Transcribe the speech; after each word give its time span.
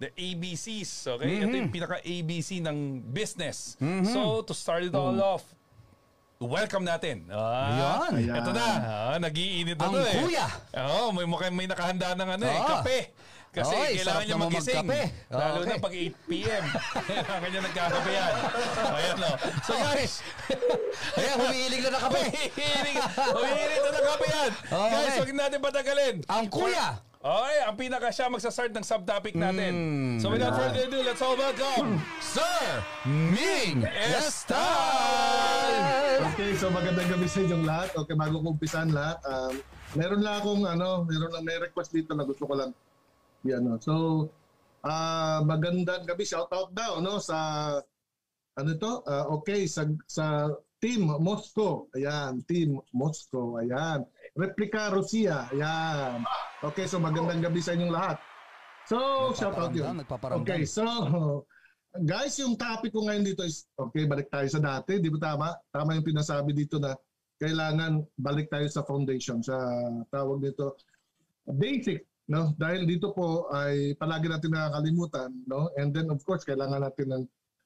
the 0.00 0.08
ABCs, 0.10 0.88
okay? 1.06 1.28
Ito 1.38 1.44
Mm-hmm. 1.44 1.60
yung 1.60 1.70
pinaka-ABC 1.70 2.50
ng 2.60 2.76
business. 3.06 3.76
So, 4.06 4.40
to 4.40 4.52
start 4.52 4.82
it 4.82 4.94
all 4.94 5.12
off, 5.14 5.44
welcome 6.38 6.82
natin. 6.82 7.28
Ah, 7.28 8.08
Ayan. 8.08 8.32
Ito 8.32 8.50
na. 8.50 8.66
Ah, 8.80 9.16
nag-iinit 9.16 9.76
na 9.76 9.84
Ang 9.84 9.92
to 9.94 10.00
eh. 10.02 10.16
kuya. 10.18 10.46
Oo, 10.88 11.12
may 11.12 11.28
mukhang 11.28 11.52
may 11.52 11.68
nakahanda 11.68 12.16
ng 12.16 12.28
ano 12.30 12.44
eh, 12.44 12.58
Ah. 12.58 12.80
kape. 12.80 13.12
Kasi 13.50 13.74
Oy, 13.74 13.98
kailangan 13.98 14.24
niya 14.24 14.36
magising. 14.38 14.78
magkape. 14.78 15.00
Lalo 15.28 15.58
Okay. 15.58 15.68
na 15.68 15.82
pag 15.82 15.90
8 15.92 16.14
p.m. 16.24 16.64
kailangan 17.10 17.48
niya 17.50 17.60
nagkakape 17.60 18.10
yan. 18.14 18.32
Ayan 18.96 19.18
o. 19.20 19.30
So 19.60 19.72
guys, 19.74 20.12
Ayan, 21.18 21.34
humihilig 21.36 21.80
na 21.82 21.90
ng 21.90 22.02
kape. 22.06 22.22
Humihilig 22.48 22.96
humihilig 23.26 23.80
na 23.82 23.90
ng 23.90 24.06
kape 24.08 24.26
yan. 24.30 24.50
Okay. 24.64 24.90
Guys, 24.94 25.14
huwag 25.18 25.32
natin 25.34 25.58
patagalin. 25.60 26.16
Ang 26.24 26.46
kuya. 26.46 26.86
Okay, 27.20 27.56
ang 27.68 27.76
pinaka 27.76 28.08
siya 28.08 28.32
magsa-start 28.32 28.72
ng 28.72 28.80
subtopic 28.80 29.36
natin. 29.36 29.72
Hmm. 29.76 30.16
So 30.24 30.32
without 30.32 30.56
further 30.56 30.88
ado, 30.88 31.04
let's 31.04 31.20
all 31.20 31.36
welcome 31.36 32.00
Sir 32.16 32.80
Ming 33.04 33.84
Estal! 33.84 34.56
Okay, 36.32 36.56
so 36.56 36.72
magandang 36.72 37.12
gabi 37.12 37.28
sa 37.28 37.44
inyong 37.44 37.68
lahat. 37.68 37.92
Okay, 37.92 38.16
bago 38.16 38.40
ko 38.40 38.56
umpisan 38.56 38.88
lahat, 38.96 39.20
um, 39.28 39.52
meron 40.00 40.24
lang 40.24 40.40
akong 40.40 40.64
ano, 40.64 41.04
meron 41.04 41.28
lang 41.28 41.44
may 41.44 41.60
request 41.60 41.92
dito 41.92 42.16
na 42.16 42.24
gusto 42.24 42.48
ko 42.48 42.56
lang 42.56 42.72
yan. 43.44 43.68
No? 43.68 43.76
So, 43.76 44.32
ah 44.80 45.44
magandang 45.44 46.08
gabi, 46.08 46.24
shout 46.24 46.48
out 46.56 46.72
daw 46.72 47.04
no 47.04 47.20
sa 47.20 47.36
ano 48.56 48.70
to? 48.80 49.04
Ah, 49.04 49.28
okay, 49.28 49.68
sa 49.68 49.84
sa 50.08 50.48
Team 50.80 51.04
Moscow. 51.20 51.84
Ayan, 51.92 52.40
Team 52.48 52.80
Moscow. 52.96 53.60
Ayan. 53.60 54.08
Replica 54.36 54.90
Russia. 54.94 55.48
Ayan. 55.50 56.22
Okay, 56.60 56.86
so 56.86 57.00
magandang 57.00 57.40
gabi 57.40 57.60
sa 57.64 57.72
inyong 57.74 57.94
lahat. 57.94 58.16
So, 58.86 58.96
shout 59.36 59.54
out 59.54 59.70
yun. 59.70 60.02
Okay, 60.42 60.66
so 60.66 60.84
guys, 62.06 62.38
yung 62.38 62.54
topic 62.54 62.94
ko 62.94 63.06
ngayon 63.06 63.26
dito 63.26 63.42
is 63.42 63.66
okay, 63.74 64.06
balik 64.06 64.30
tayo 64.30 64.46
sa 64.46 64.62
dati, 64.62 65.02
di 65.02 65.10
ba 65.10 65.18
tama? 65.34 65.48
Tama 65.74 65.98
yung 65.98 66.06
pinasabi 66.06 66.54
dito 66.54 66.78
na 66.78 66.94
kailangan 67.42 68.04
balik 68.18 68.46
tayo 68.52 68.66
sa 68.70 68.86
foundation, 68.86 69.42
sa 69.42 69.58
tawag 70.12 70.38
dito 70.44 70.78
basic, 71.50 72.06
no? 72.30 72.54
Dahil 72.54 72.86
dito 72.86 73.10
po 73.10 73.50
ay 73.50 73.98
palagi 73.98 74.30
natin 74.30 74.54
nakakalimutan, 74.54 75.30
no? 75.50 75.70
And 75.74 75.90
then 75.90 76.14
of 76.14 76.22
course, 76.22 76.46
kailangan 76.46 76.86
natin 76.86 77.10
ng 77.10 77.22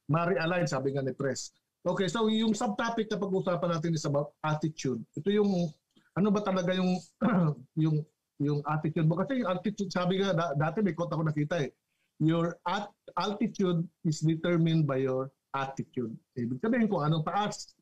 ma-realign, 0.08 0.64
sabi 0.64 0.96
nga 0.96 1.04
ni 1.04 1.12
Press. 1.12 1.52
Okay, 1.84 2.08
so 2.08 2.32
yung 2.32 2.56
subtopic 2.56 3.12
na 3.12 3.20
pag-usapan 3.20 3.70
natin 3.76 3.92
is 3.92 4.08
about 4.08 4.32
attitude. 4.40 5.04
Ito 5.20 5.28
yung 5.28 5.68
ano 6.14 6.28
ba 6.30 6.40
talaga 6.42 6.70
yung 6.74 6.98
yung 7.82 7.96
yung 8.42 8.60
attitude 8.66 9.06
mo? 9.06 9.18
Kasi 9.18 9.42
yung 9.42 9.50
attitude 9.50 9.90
sabi 9.90 10.22
nga 10.22 10.34
da- 10.34 10.54
dati 10.54 10.82
may 10.82 10.94
quote 10.94 11.10
ako 11.10 11.26
nakita 11.26 11.62
eh. 11.62 11.70
Your 12.22 12.54
at 12.66 12.90
altitude 13.18 13.82
is 14.06 14.22
determined 14.22 14.86
by 14.86 15.02
your 15.02 15.30
attitude. 15.54 16.14
Ibig 16.38 16.62
sabihin 16.62 16.86
kung 16.86 17.02
anong 17.02 17.26
taas 17.26 17.74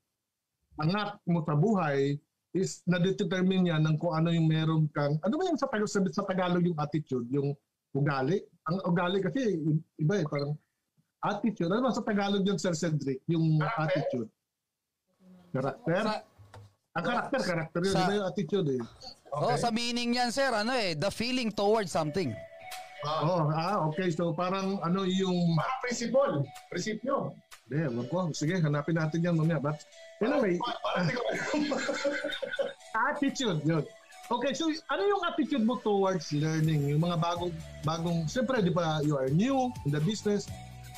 angat 0.81 1.21
mo 1.29 1.45
sa 1.45 1.53
buhay 1.53 2.17
is 2.53 2.85
na-determine 2.85 3.69
yan 3.69 3.85
ng 3.85 3.97
kung 3.97 4.13
ano 4.13 4.29
yung 4.29 4.49
meron 4.49 4.85
kang 4.93 5.17
ano 5.21 5.35
ba 5.37 5.45
yung 5.49 5.61
sa, 5.61 5.69
Tag- 5.69 5.89
sa, 5.89 6.01
sa 6.13 6.25
Tagalog 6.25 6.65
yung 6.65 6.81
attitude? 6.81 7.29
Yung 7.33 7.57
ugali? 7.97 8.41
Ang 8.69 8.77
ugali 8.89 9.21
kasi 9.25 9.61
iba 10.01 10.15
eh 10.21 10.25
parang 10.29 10.57
attitude. 11.25 11.73
Ano 11.73 11.89
ba 11.89 11.97
sa 11.97 12.05
Tagalog 12.05 12.45
yung 12.45 12.61
Sir 12.61 12.77
Cedric? 12.77 13.25
Yung 13.29 13.61
attitude. 13.61 14.29
Karakter? 15.53 16.05
Sa, 16.05 16.15
ang 16.93 17.05
karakter 17.05 17.41
karakter 17.41 17.81
yun 17.81 17.95
Sa- 17.95 18.13
yung 18.13 18.27
attitude 18.29 18.69
eh 18.77 18.83
Oh, 19.33 19.57
sa 19.57 19.73
meaning 19.73 20.13
niyan, 20.13 20.29
sir, 20.29 20.53
ano 20.53 20.77
eh, 20.77 20.93
the 20.93 21.09
feeling 21.09 21.49
towards 21.49 21.89
something. 21.89 22.37
Oh, 23.03 23.49
ah, 23.49 23.81
okay. 23.89 24.13
So 24.13 24.37
parang 24.37 24.77
ano 24.85 25.09
yung 25.09 25.57
Parang 25.57 25.81
principle. 25.81 26.35
Prinsipyo. 26.69 27.33
Eh, 27.73 27.89
wag 27.89 28.13
ko. 28.13 28.29
Sige, 28.37 28.61
hanapin 28.61 29.01
natin 29.01 29.25
yan 29.25 29.41
mamaya. 29.41 29.57
But 29.57 29.81
anyway, 30.21 30.61
ko 30.61 30.69
attitude 33.09 33.65
yun. 33.65 33.85
Okay, 34.29 34.53
so 34.53 34.69
ano 34.93 35.03
yung 35.03 35.25
attitude 35.25 35.65
mo 35.65 35.81
towards 35.81 36.29
learning? 36.37 36.93
Yung 36.93 37.01
mga 37.01 37.17
bagong, 37.17 37.53
bagong, 37.89 38.29
siyempre, 38.29 38.61
di 38.61 38.73
ba, 38.73 39.01
you 39.01 39.17
are 39.17 39.33
new 39.33 39.73
in 39.89 39.97
the 39.97 40.01
business, 40.05 40.45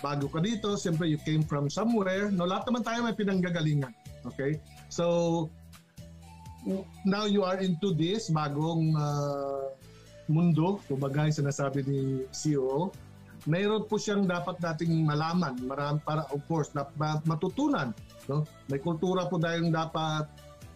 bago 0.02 0.26
ka 0.26 0.42
dito, 0.42 0.74
siyempre, 0.74 1.06
you 1.06 1.22
came 1.22 1.46
from 1.46 1.70
somewhere. 1.70 2.34
No, 2.34 2.50
lahat 2.50 2.66
naman 2.66 2.82
tayo 2.82 3.06
may 3.06 3.14
pinanggagalingan. 3.14 3.94
Okay? 4.34 4.58
So, 4.90 5.46
now 7.04 7.24
you 7.28 7.44
are 7.44 7.60
into 7.60 7.92
this 7.92 8.32
bagong 8.32 8.96
uh, 8.96 9.68
mundo, 10.28 10.80
kumbaga 10.88 11.28
yung 11.28 11.36
sinasabi 11.36 11.84
ni 11.84 12.00
CEO, 12.32 12.88
mayroon 13.44 13.84
po 13.84 14.00
siyang 14.00 14.24
dapat 14.24 14.56
nating 14.60 15.04
malaman, 15.04 15.52
marami 15.60 16.00
para 16.00 16.24
of 16.32 16.40
course 16.48 16.72
na, 16.72 16.88
ma- 16.96 17.20
matutunan, 17.28 17.92
no? 18.24 18.48
May 18.72 18.80
kultura 18.80 19.28
po 19.28 19.36
tayong 19.36 19.68
dapat 19.68 20.24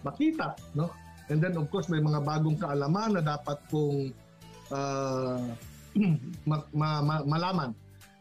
makita, 0.04 0.52
no? 0.76 0.92
And 1.32 1.40
then 1.40 1.56
of 1.56 1.68
course 1.72 1.88
may 1.88 2.00
mga 2.00 2.24
bagong 2.24 2.60
kaalaman 2.60 3.20
na 3.20 3.22
dapat 3.24 3.56
pong 3.72 4.12
uh, 4.72 5.48
ma- 6.48 6.68
ma- 6.72 7.04
ma- 7.04 7.24
malaman. 7.24 7.72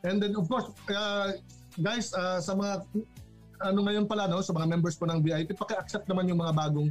And 0.08 0.24
then 0.24 0.36
of 0.40 0.48
course 0.48 0.72
uh, 0.92 1.36
guys 1.76 2.16
uh, 2.16 2.40
sa 2.40 2.56
mga 2.56 2.88
ano 3.58 3.80
ngayon 3.84 4.06
pala 4.06 4.30
no 4.30 4.40
sa 4.46 4.54
mga 4.54 4.70
members 4.70 4.94
po 4.96 5.10
ng 5.10 5.18
VIP 5.18 5.58
paki-accept 5.58 6.06
naman 6.06 6.30
yung 6.30 6.38
mga 6.38 6.54
bagong 6.54 6.90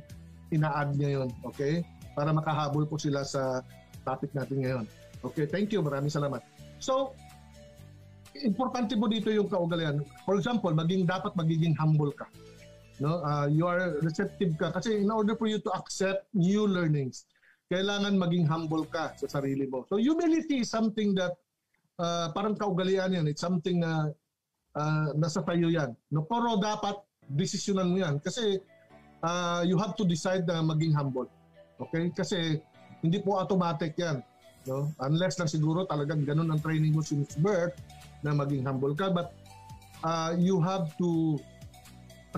ina-add 0.53 0.95
ngayon, 0.95 1.29
okay? 1.47 1.83
Para 2.15 2.31
makahabol 2.33 2.87
po 2.87 2.97
sila 2.97 3.27
sa 3.27 3.61
topic 4.07 4.31
natin 4.33 4.63
ngayon. 4.63 4.85
Okay, 5.27 5.45
thank 5.49 5.75
you. 5.75 5.83
Maraming 5.83 6.13
salamat. 6.13 6.45
So, 6.79 7.17
importante 8.45 8.95
po 8.95 9.09
dito 9.09 9.33
yung 9.33 9.49
kaugalian. 9.49 10.05
For 10.23 10.37
example, 10.39 10.71
maging 10.71 11.09
dapat 11.09 11.35
magiging 11.35 11.75
humble 11.75 12.13
ka. 12.13 12.29
No, 12.97 13.21
uh, 13.21 13.45
you 13.45 13.69
are 13.69 14.01
receptive 14.01 14.57
ka 14.57 14.73
kasi 14.73 15.05
in 15.05 15.13
order 15.13 15.37
for 15.37 15.45
you 15.45 15.61
to 15.61 15.69
accept 15.77 16.25
new 16.33 16.65
learnings, 16.65 17.29
kailangan 17.69 18.17
maging 18.17 18.49
humble 18.49 18.89
ka 18.89 19.13
sa 19.21 19.29
sarili 19.29 19.69
mo. 19.69 19.85
So 19.85 20.01
humility 20.01 20.65
is 20.65 20.73
something 20.73 21.13
that 21.21 21.37
uh, 22.01 22.33
parang 22.33 22.57
kaugalian 22.57 23.13
yan. 23.13 23.29
It's 23.29 23.45
something 23.45 23.85
na 23.85 24.17
uh, 24.73 25.09
nasa 25.13 25.45
tayo 25.45 25.69
yan. 25.69 25.93
No, 26.09 26.25
pero 26.25 26.57
dapat 26.57 26.97
desisyonan 27.29 27.91
mo 27.93 28.01
yan 28.01 28.17
kasi 28.23 28.63
uh, 29.27 29.61
you 29.67 29.75
have 29.77 29.99
to 29.99 30.07
decide 30.07 30.47
na 30.47 30.63
maging 30.63 30.95
humble. 30.95 31.27
Okay? 31.83 32.15
Kasi 32.15 32.63
hindi 33.03 33.19
po 33.19 33.43
automatic 33.43 33.99
yan. 33.99 34.23
No? 34.71 34.91
Unless 35.03 35.43
lang 35.43 35.51
siguro 35.51 35.85
talagang 35.91 36.23
ganun 36.23 36.49
ang 36.55 36.63
training 36.63 36.95
mo 36.95 37.03
since 37.03 37.35
birth 37.35 37.75
na 38.23 38.31
maging 38.31 38.63
humble 38.63 38.95
ka. 38.95 39.11
But 39.11 39.35
uh, 40.07 40.39
you 40.39 40.63
have 40.63 40.95
to 41.03 41.39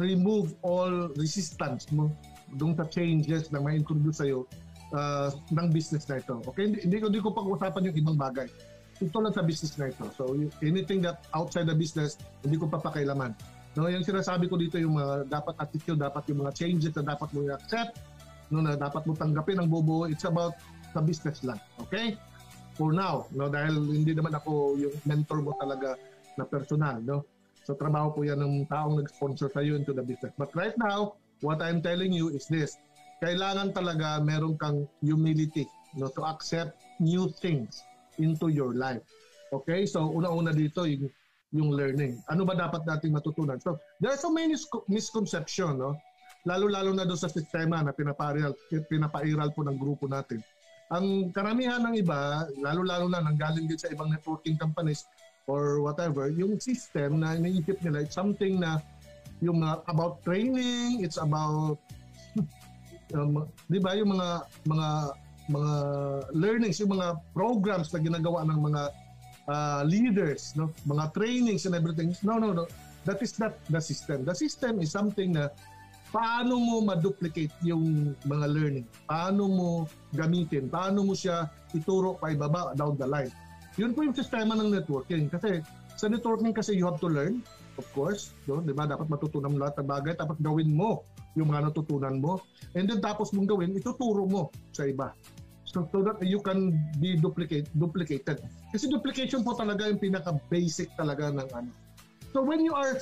remove 0.00 0.56
all 0.64 1.12
resistance 1.20 1.90
mo 1.92 2.08
doon 2.56 2.72
sa 2.72 2.88
changes 2.88 3.52
na 3.52 3.60
may 3.60 3.76
introduce 3.76 4.24
sa'yo 4.24 4.48
uh, 4.96 5.28
ng 5.52 5.68
business 5.68 6.08
na 6.08 6.20
ito. 6.20 6.40
Okay? 6.48 6.72
Hindi, 6.72 6.78
hindi 6.88 6.96
hindi 7.04 7.20
ko 7.20 7.36
pag-usapan 7.36 7.92
yung 7.92 7.96
ibang 7.96 8.16
bagay. 8.16 8.48
Ito 8.98 9.16
lang 9.22 9.30
sa 9.30 9.46
business 9.46 9.78
na 9.78 9.92
ito. 9.92 10.04
So 10.18 10.34
anything 10.64 11.04
that 11.06 11.22
outside 11.36 11.70
the 11.70 11.76
business, 11.76 12.18
hindi 12.42 12.58
ko 12.58 12.66
papakailaman. 12.66 13.36
No, 13.76 13.90
yung 13.90 14.06
sinasabi 14.06 14.48
ko 14.48 14.56
dito 14.56 14.80
yung 14.80 14.96
mga 14.96 15.28
dapat 15.28 15.54
attitude, 15.60 16.00
dapat 16.00 16.24
yung 16.32 16.46
mga 16.46 16.52
changes 16.56 16.92
na 16.96 17.14
dapat 17.14 17.28
mo 17.36 17.44
i-accept, 17.44 18.00
no, 18.48 18.64
na 18.64 18.74
dapat 18.78 19.04
mo 19.04 19.12
tanggapin 19.12 19.60
ang 19.60 19.68
bubuo. 19.68 20.08
It's 20.08 20.24
about 20.24 20.56
sa 20.96 21.04
business 21.04 21.44
lang. 21.44 21.60
Okay? 21.86 22.16
For 22.78 22.94
now, 22.94 23.28
no, 23.34 23.50
dahil 23.50 23.76
hindi 23.90 24.14
naman 24.14 24.32
ako 24.32 24.78
yung 24.78 24.94
mentor 25.04 25.44
mo 25.44 25.52
talaga 25.58 25.98
na 26.38 26.46
personal, 26.46 27.02
no? 27.02 27.26
So 27.66 27.76
trabaho 27.76 28.16
po 28.16 28.24
yan 28.24 28.40
ng 28.40 28.70
taong 28.72 29.02
nag-sponsor 29.02 29.52
sa 29.52 29.60
into 29.60 29.92
the 29.92 30.00
business. 30.00 30.32
But 30.40 30.54
right 30.56 30.72
now, 30.80 31.20
what 31.44 31.60
I'm 31.60 31.84
telling 31.84 32.16
you 32.16 32.32
is 32.32 32.48
this. 32.48 32.80
Kailangan 33.20 33.74
talaga 33.74 34.22
meron 34.22 34.56
kang 34.56 34.86
humility 35.04 35.68
no, 35.98 36.08
to 36.16 36.24
accept 36.24 36.80
new 37.02 37.28
things 37.28 37.84
into 38.16 38.48
your 38.48 38.72
life. 38.72 39.04
Okay? 39.52 39.84
So 39.84 40.06
una-una 40.08 40.54
dito 40.54 40.86
yung 40.88 41.12
yung 41.52 41.72
learning. 41.72 42.20
Ano 42.28 42.44
ba 42.44 42.52
dapat 42.52 42.84
nating 42.84 43.16
matutunan? 43.16 43.56
So, 43.60 43.80
there 44.00 44.12
are 44.12 44.20
so 44.20 44.28
many 44.28 44.56
sc- 44.56 44.84
misconception, 44.88 45.80
no? 45.80 45.96
Lalo-lalo 46.44 46.92
na 46.92 47.08
doon 47.08 47.18
sa 47.18 47.32
sistema 47.32 47.80
na 47.80 47.92
pinapairal, 47.92 48.54
pinapairal 48.88 49.50
po 49.52 49.64
ng 49.64 49.76
grupo 49.76 50.06
natin. 50.06 50.44
Ang 50.88 51.32
karamihan 51.36 51.84
ng 51.84 52.00
iba, 52.00 52.48
lalo-lalo 52.56 53.12
na 53.12 53.20
nanggaling 53.20 53.68
din 53.68 53.76
sa 53.76 53.92
ibang 53.92 54.08
networking 54.08 54.56
companies 54.56 55.04
or 55.48 55.80
whatever, 55.80 56.28
yung 56.28 56.60
system 56.60 57.20
na 57.24 57.36
iniisip 57.36 57.80
nila, 57.80 58.04
it's 58.04 58.16
something 58.16 58.60
na 58.60 58.80
yung 59.40 59.64
mga 59.64 59.84
about 59.88 60.20
training, 60.24 61.00
it's 61.04 61.16
about 61.20 61.80
um, 63.16 63.48
di 63.68 63.80
ba 63.80 63.96
yung 63.96 64.12
mga 64.16 64.28
mga 64.68 64.88
mga 65.48 65.72
learnings, 66.36 66.76
yung 66.80 66.92
mga 66.92 67.16
programs 67.32 67.88
na 67.92 68.00
ginagawa 68.04 68.44
ng 68.44 68.60
mga 68.60 68.82
uh, 69.48 69.82
leaders, 69.82 70.54
no? 70.54 70.70
mga 70.86 71.10
trainings 71.16 71.64
and 71.64 71.74
everything. 71.74 72.14
No, 72.22 72.36
no, 72.36 72.52
no. 72.52 72.68
That 73.08 73.24
is 73.24 73.40
not 73.40 73.56
the 73.72 73.80
system. 73.80 74.28
The 74.28 74.36
system 74.36 74.84
is 74.84 74.92
something 74.92 75.32
na 75.34 75.48
paano 76.12 76.60
mo 76.60 76.84
ma-duplicate 76.84 77.52
yung 77.64 78.12
mga 78.28 78.46
learning. 78.48 78.86
Paano 79.08 79.42
mo 79.48 79.68
gamitin. 80.12 80.68
Paano 80.68 81.04
mo 81.04 81.16
siya 81.16 81.48
ituro 81.72 82.16
pa 82.20 82.32
ibaba 82.32 82.76
down 82.76 82.96
the 83.00 83.08
line. 83.08 83.32
Yun 83.80 83.96
po 83.96 84.04
yung 84.04 84.16
sistema 84.16 84.52
ng 84.56 84.72
networking. 84.72 85.32
Kasi 85.32 85.64
sa 85.96 86.06
networking 86.08 86.52
kasi 86.52 86.76
you 86.76 86.84
have 86.84 87.00
to 87.00 87.08
learn, 87.08 87.40
of 87.80 87.86
course. 87.96 88.36
No? 88.44 88.60
Di 88.60 88.76
ba? 88.76 88.84
Dapat 88.84 89.08
matutunan 89.08 89.56
mo 89.56 89.64
lahat 89.64 89.80
ng 89.80 89.88
bagay. 89.88 90.12
Tapos 90.18 90.36
gawin 90.40 90.68
mo 90.68 91.04
yung 91.38 91.48
mga 91.48 91.70
natutunan 91.70 92.18
mo. 92.18 92.42
And 92.74 92.88
then 92.90 93.00
tapos 93.00 93.30
mong 93.32 93.48
gawin, 93.48 93.72
ituturo 93.76 94.26
mo 94.26 94.50
sa 94.74 94.84
iba. 94.84 95.14
So, 95.68 95.84
so 95.92 96.00
that 96.00 96.16
you 96.24 96.40
can 96.40 96.72
be 96.96 97.20
duplicate, 97.20 97.68
duplicated. 97.76 98.40
Kasi 98.72 98.88
duplication 98.88 99.44
po 99.44 99.52
talaga 99.52 99.84
yung 99.84 100.00
pinaka-basic 100.00 100.96
talaga 100.96 101.28
ng 101.28 101.48
ano. 101.52 101.70
So 102.32 102.40
when 102.40 102.64
you 102.64 102.72
are 102.72 102.96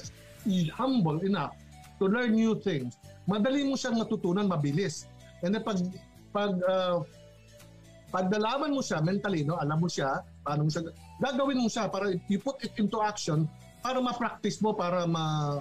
humble 0.74 1.22
enough 1.22 1.54
to 2.02 2.10
learn 2.10 2.34
new 2.34 2.58
things, 2.58 2.98
madali 3.30 3.62
mo 3.62 3.78
siyang 3.78 4.02
matutunan 4.02 4.50
mabilis. 4.50 5.06
And 5.46 5.54
then 5.54 5.62
pag 5.62 5.78
pag 6.34 6.58
uh, 6.66 7.06
pag 8.10 8.30
nalaman 8.34 8.74
mo 8.74 8.82
siya 8.82 8.98
mentally, 8.98 9.46
no, 9.46 9.58
alam 9.62 9.78
mo 9.78 9.86
siya, 9.86 10.26
paano 10.42 10.66
mo 10.66 10.70
siya 10.70 10.90
gagawin 11.22 11.62
mo 11.62 11.70
siya 11.70 11.86
para 11.86 12.12
you 12.26 12.38
put 12.42 12.58
it 12.66 12.74
into 12.76 12.98
action 13.00 13.46
para 13.80 14.02
ma-practice 14.02 14.58
mo 14.58 14.74
para 14.74 15.06
ma 15.06 15.58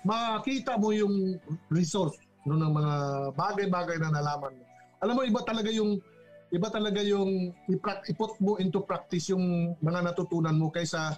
makita 0.00 0.80
mo 0.80 0.96
yung 0.96 1.36
results 1.68 2.16
no, 2.48 2.56
ng 2.56 2.72
mga 2.72 2.94
bagay-bagay 3.36 3.96
na 4.00 4.08
nalaman 4.08 4.56
mo. 4.56 4.64
Alam 5.04 5.14
mo 5.16 5.22
iba 5.24 5.40
talaga 5.44 5.68
yung 5.68 6.00
iba 6.50 6.68
talaga 6.70 6.98
yung 7.02 7.54
iput 8.10 8.34
mo 8.42 8.58
into 8.58 8.82
practice 8.82 9.30
yung 9.30 9.74
mga 9.78 10.10
natutunan 10.10 10.58
mo 10.58 10.70
kaysa 10.74 11.14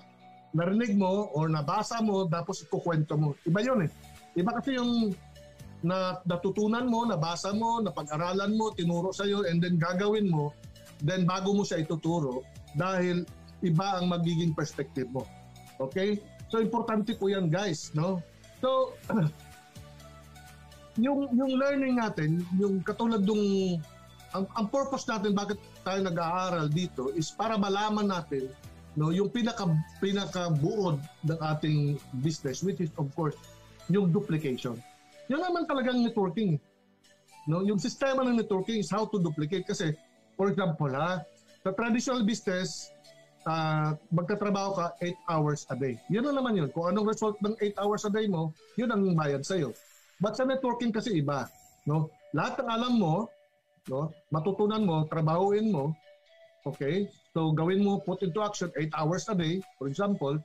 narinig 0.52 0.92
mo 0.92 1.32
or 1.32 1.48
nabasa 1.48 2.04
mo 2.04 2.28
tapos 2.28 2.60
ikukwento 2.68 3.16
mo. 3.16 3.32
Iba 3.48 3.64
yun 3.64 3.88
eh. 3.88 3.90
Iba 4.36 4.60
kasi 4.60 4.76
yung 4.76 5.16
na 5.82 6.22
natutunan 6.22 6.86
mo, 6.86 7.02
nabasa 7.02 7.50
mo, 7.50 7.82
napag-aralan 7.82 8.54
mo, 8.54 8.70
tinuro 8.70 9.10
sa 9.10 9.26
iyo 9.26 9.42
and 9.42 9.58
then 9.58 9.80
gagawin 9.80 10.30
mo, 10.30 10.54
then 11.02 11.26
bago 11.26 11.50
mo 11.50 11.66
siya 11.66 11.82
ituturo 11.82 12.46
dahil 12.78 13.26
iba 13.66 13.98
ang 13.98 14.06
magiging 14.12 14.54
perspective 14.54 15.10
mo. 15.10 15.26
Okay? 15.82 16.22
So 16.52 16.62
importante 16.62 17.18
po 17.18 17.32
'yan, 17.32 17.50
guys, 17.50 17.90
no? 17.96 18.22
So 18.62 18.94
yung 21.04 21.32
yung 21.34 21.52
learning 21.56 21.98
natin, 21.98 22.44
yung 22.60 22.84
katulad 22.84 23.24
ng 23.24 23.80
ang, 24.32 24.44
ang 24.56 24.66
purpose 24.68 25.04
natin 25.08 25.36
bakit 25.36 25.60
tayo 25.84 26.00
nag-aaral 26.04 26.66
dito 26.72 27.12
is 27.12 27.28
para 27.32 27.56
malaman 27.60 28.08
natin 28.08 28.48
no 28.92 29.08
yung 29.08 29.32
pinaka 29.32 29.64
pinaka 30.04 30.52
buod 30.52 31.00
ng 31.24 31.38
ating 31.56 31.96
business 32.20 32.60
which 32.60 32.80
is 32.80 32.92
of 33.00 33.08
course 33.16 33.36
yung 33.90 34.12
duplication. 34.12 34.78
Yan 35.32 35.42
naman 35.42 35.66
talagang 35.66 36.00
networking. 36.04 36.60
No, 37.50 37.64
yung 37.66 37.80
sistema 37.80 38.22
ng 38.22 38.38
networking 38.38 38.78
is 38.78 38.90
how 38.92 39.02
to 39.08 39.18
duplicate 39.18 39.66
kasi 39.66 39.96
for 40.38 40.52
example 40.52 40.90
ha, 40.94 41.18
sa 41.62 41.70
traditional 41.74 42.22
business 42.22 42.94
uh, 43.46 43.98
magtatrabaho 44.14 44.78
ka 44.78 44.86
8 45.02 45.32
hours 45.32 45.60
a 45.70 45.76
day. 45.76 45.98
Yun 46.06 46.30
na 46.30 46.38
naman 46.38 46.54
yun. 46.54 46.68
Kung 46.70 46.90
anong 46.90 47.10
result 47.10 47.36
ng 47.42 47.58
8 47.58 47.82
hours 47.82 48.06
a 48.06 48.12
day 48.14 48.30
mo, 48.30 48.54
yun 48.78 48.90
ang 48.94 49.02
bayad 49.18 49.42
sa'yo. 49.42 49.74
But 50.22 50.38
sa 50.38 50.46
networking 50.46 50.94
kasi 50.94 51.18
iba. 51.18 51.50
No? 51.82 52.14
Lahat 52.30 52.62
ng 52.62 52.68
alam 52.70 52.94
mo, 52.94 53.26
no? 53.90 54.12
matutunan 54.30 54.84
mo, 54.84 55.08
trabahuin 55.10 55.72
mo, 55.72 55.94
okay? 56.66 57.08
So 57.34 57.50
gawin 57.50 57.82
mo, 57.82 57.98
put 58.04 58.22
into 58.22 58.44
action 58.44 58.70
8 58.76 58.92
hours 58.94 59.26
a 59.32 59.34
day, 59.34 59.58
for 59.80 59.88
example, 59.88 60.38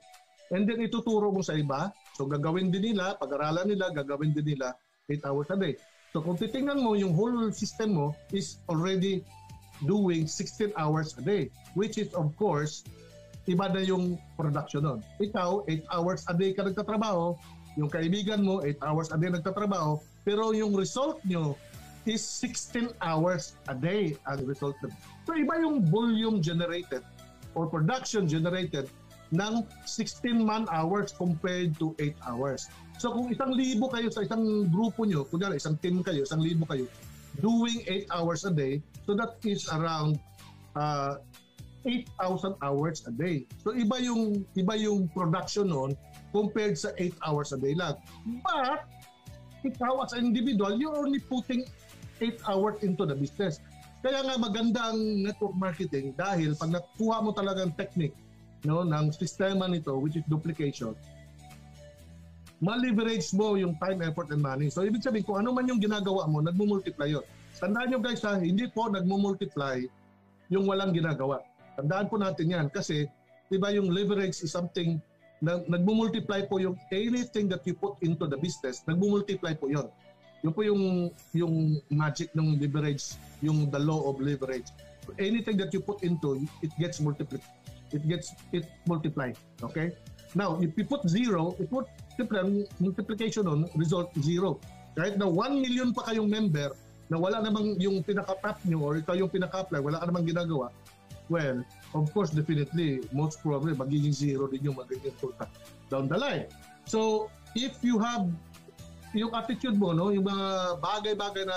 and 0.50 0.64
then 0.64 0.80
ituturo 0.82 1.30
mo 1.30 1.44
sa 1.44 1.54
iba. 1.54 1.92
So 2.16 2.26
gagawin 2.26 2.72
din 2.72 2.94
nila, 2.94 3.14
pag-aralan 3.20 3.68
nila, 3.68 3.92
gagawin 3.94 4.34
din 4.34 4.56
nila 4.56 4.74
8 5.06 5.28
hours 5.28 5.48
a 5.52 5.58
day. 5.60 5.76
So 6.10 6.24
kung 6.24 6.40
titingnan 6.40 6.80
mo, 6.80 6.96
yung 6.96 7.12
whole 7.12 7.52
system 7.52 7.94
mo 7.94 8.16
is 8.32 8.58
already 8.66 9.22
doing 9.84 10.26
16 10.26 10.74
hours 10.74 11.14
a 11.20 11.22
day, 11.22 11.52
which 11.78 12.00
is 12.00 12.10
of 12.16 12.34
course, 12.34 12.82
iba 13.46 13.70
na 13.70 13.84
yung 13.84 14.18
production 14.34 14.82
nun. 14.82 15.00
Ikaw, 15.22 15.68
8 15.68 15.94
hours 15.94 16.20
a 16.26 16.34
day 16.34 16.50
ka 16.56 16.66
nagtatrabaho, 16.66 17.38
yung 17.78 17.88
kaibigan 17.92 18.42
mo, 18.42 18.64
8 18.64 18.82
hours 18.82 19.08
a 19.14 19.16
day 19.20 19.30
nagtatrabaho, 19.30 20.02
pero 20.26 20.50
yung 20.50 20.74
result 20.74 21.22
nyo 21.22 21.54
is 22.08 22.24
16 22.24 22.96
hours 23.04 23.60
a 23.68 23.76
day 23.76 24.16
ang 24.24 24.48
result. 24.48 24.74
So 25.28 25.36
iba 25.36 25.60
yung 25.60 25.84
volume 25.92 26.40
generated 26.40 27.04
or 27.52 27.68
production 27.68 28.24
generated 28.24 28.88
ng 29.28 29.60
16 29.84 30.40
man 30.40 30.64
hours 30.72 31.12
compared 31.12 31.76
to 31.76 31.92
8 32.00 32.16
hours. 32.24 32.72
So 32.96 33.12
kung 33.12 33.28
isang 33.28 33.52
libo 33.52 33.92
kayo 33.92 34.08
sa 34.08 34.24
isang 34.24 34.72
grupo 34.72 35.04
nyo, 35.04 35.28
kunyari 35.28 35.60
isang 35.60 35.76
team 35.84 36.00
kayo, 36.00 36.24
isang 36.24 36.40
libo 36.40 36.64
kayo, 36.64 36.88
doing 37.44 37.84
8 37.84 38.08
hours 38.08 38.48
a 38.48 38.52
day, 38.52 38.80
so 39.04 39.12
that 39.12 39.36
is 39.44 39.68
around 39.68 40.16
uh, 40.74 41.20
8,000 41.86 42.56
hours 42.64 43.04
a 43.06 43.12
day. 43.12 43.44
So 43.62 43.76
iba 43.76 44.00
yung 44.00 44.48
iba 44.56 44.74
yung 44.74 45.12
production 45.12 45.70
noon 45.70 45.92
compared 46.32 46.80
sa 46.80 46.90
8 46.96 47.12
hours 47.22 47.52
a 47.52 47.58
day 47.60 47.76
lang. 47.76 48.00
But 48.42 48.88
ikaw 49.62 50.04
as 50.04 50.16
an 50.16 50.26
individual, 50.26 50.74
you're 50.78 50.96
only 50.96 51.20
putting 51.20 51.68
8 52.20 52.42
hours 52.46 52.76
into 52.82 53.06
the 53.06 53.16
business. 53.16 53.62
Kaya 53.98 54.22
nga 54.22 54.34
maganda 54.38 54.94
ang 54.94 54.98
network 55.26 55.54
marketing 55.58 56.14
dahil 56.14 56.54
pag 56.54 56.70
nakuha 56.70 57.18
mo 57.18 57.34
talagang 57.34 57.74
technique 57.74 58.14
no, 58.62 58.86
ng 58.86 59.10
sistema 59.10 59.66
nito 59.66 59.94
which 59.98 60.14
is 60.14 60.26
duplication, 60.30 60.94
ma-leverage 62.58 63.30
mo 63.34 63.54
yung 63.54 63.74
time, 63.78 64.02
effort, 64.02 64.30
and 64.34 64.42
money. 64.42 64.70
So 64.70 64.82
ibig 64.82 65.02
sabihin, 65.02 65.26
kung 65.26 65.42
ano 65.42 65.54
man 65.54 65.66
yung 65.66 65.78
ginagawa 65.82 66.26
mo, 66.26 66.42
nagmumultiply 66.42 67.14
yun. 67.14 67.26
Tandaan 67.58 67.90
nyo 67.90 67.98
guys 68.02 68.22
ha, 68.22 68.38
hindi 68.38 68.70
po 68.70 68.86
nagmumultiply 68.86 69.90
yung 70.50 70.66
walang 70.66 70.94
ginagawa. 70.94 71.42
Tandaan 71.78 72.06
po 72.10 72.18
natin 72.18 72.50
yan 72.50 72.66
kasi 72.70 73.06
di 73.50 73.56
ba 73.58 73.70
yung 73.74 73.90
leverage 73.90 74.42
is 74.42 74.50
something 74.50 74.98
na 75.38 75.62
nagmumultiply 75.70 76.50
po 76.50 76.58
yung 76.58 76.74
anything 76.90 77.46
that 77.46 77.62
you 77.62 77.74
put 77.74 77.94
into 78.02 78.26
the 78.26 78.38
business, 78.38 78.82
nagmumultiply 78.90 79.54
po 79.54 79.70
yon. 79.70 79.86
Yun 80.42 80.52
po 80.54 80.60
yung, 80.62 80.82
yung 81.34 81.82
magic 81.90 82.30
ng 82.34 82.58
leverage, 82.62 83.18
yung 83.42 83.70
the 83.70 83.78
law 83.78 84.06
of 84.10 84.20
leverage. 84.22 84.70
Anything 85.18 85.56
that 85.58 85.72
you 85.72 85.80
put 85.80 86.04
into, 86.04 86.44
it 86.62 86.70
gets 86.78 87.00
multiplied. 87.00 87.42
It 87.90 88.04
gets, 88.04 88.36
it 88.52 88.68
multiply. 88.84 89.32
Okay? 89.64 89.96
Now, 90.36 90.60
if 90.60 90.76
you 90.76 90.84
put 90.84 91.08
zero, 91.08 91.56
it 91.56 91.72
would, 91.72 91.88
multiplication 92.78 93.48
on, 93.48 93.64
result 93.74 94.12
zero. 94.20 94.60
Kahit 94.92 95.16
na 95.16 95.24
1 95.24 95.64
million 95.64 95.96
pa 95.96 96.12
kayong 96.12 96.28
member, 96.28 96.76
na 97.08 97.16
wala 97.16 97.40
namang 97.40 97.80
yung 97.80 98.04
pinaka-top 98.04 98.60
nyo 98.68 98.84
or 98.84 99.00
ikaw 99.00 99.16
yung 99.16 99.32
pinaka-apply, 99.32 99.80
wala 99.80 99.96
ka 99.96 100.04
namang 100.12 100.28
ginagawa, 100.28 100.68
well, 101.32 101.60
of 101.96 102.12
course, 102.12 102.30
definitely, 102.32 103.00
most 103.12 103.40
probably, 103.40 103.72
magiging 103.72 104.12
zero 104.12 104.48
din 104.48 104.68
yung 104.68 104.76
magiging 104.76 105.12
resulta 105.12 105.48
down 105.88 106.08
the 106.08 106.16
line. 106.16 106.44
So, 106.84 107.32
if 107.56 107.80
you 107.80 107.96
have 108.00 108.28
yung 109.16 109.32
attitude 109.32 109.76
mo, 109.76 109.96
no, 109.96 110.12
yung 110.12 110.26
mga 110.28 110.78
bagay-bagay 110.82 111.44
na 111.48 111.56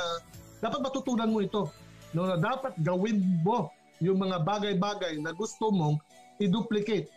dapat 0.62 0.80
matutunan 0.80 1.32
mo 1.32 1.44
ito. 1.44 1.68
No, 2.12 2.28
na 2.28 2.36
dapat 2.36 2.76
gawin 2.84 3.24
mo 3.44 3.72
yung 4.04 4.20
mga 4.20 4.44
bagay-bagay 4.44 5.20
na 5.24 5.32
gusto 5.32 5.72
mong 5.72 6.00
i-duplicate. 6.42 7.08